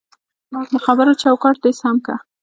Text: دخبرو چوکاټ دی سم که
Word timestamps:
دخبرو 0.73 1.13
چوکاټ 1.23 1.55
دی 1.63 1.71
سم 1.79 1.95
که 2.05 2.15